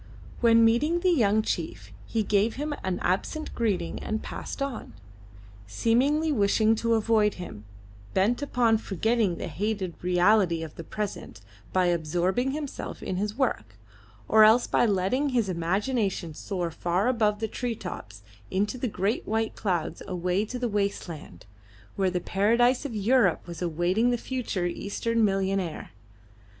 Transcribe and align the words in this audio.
When 0.39 0.65
meeting 0.65 1.01
the 1.01 1.11
young 1.11 1.43
chief 1.43 1.91
he 2.07 2.23
gave 2.23 2.55
him 2.55 2.73
an 2.83 2.97
absent 3.03 3.53
greeting 3.53 3.99
and 4.01 4.23
passed 4.23 4.59
on, 4.59 4.93
seemingly 5.67 6.31
wishing 6.31 6.73
to 6.77 6.95
avoid 6.95 7.35
him, 7.35 7.65
bent 8.15 8.41
upon 8.41 8.79
forgetting 8.79 9.37
the 9.37 9.47
hated 9.47 9.93
reality 10.03 10.63
of 10.63 10.73
the 10.73 10.83
present 10.83 11.41
by 11.71 11.85
absorbing 11.85 12.49
himself 12.49 13.03
in 13.03 13.17
his 13.17 13.35
work, 13.37 13.75
or 14.27 14.43
else 14.43 14.65
by 14.65 14.87
letting 14.87 15.29
his 15.29 15.49
imagination 15.49 16.33
soar 16.33 16.71
far 16.71 17.07
above 17.07 17.37
the 17.39 17.47
tree 17.47 17.75
tops 17.75 18.23
into 18.49 18.79
the 18.79 18.87
great 18.87 19.27
white 19.27 19.55
clouds 19.55 20.01
away 20.07 20.45
to 20.45 20.57
the 20.57 20.67
westward, 20.67 21.45
where 21.95 22.09
the 22.09 22.19
paradise 22.19 22.85
of 22.85 22.95
Europe 22.95 23.45
was 23.45 23.61
awaiting 23.61 24.09
the 24.09 24.17
future 24.17 24.65
Eastern 24.65 25.23
millionaire. 25.23 25.91